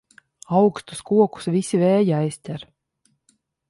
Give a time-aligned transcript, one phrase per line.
[0.59, 2.69] Augstus kokus visi vēji aizķer.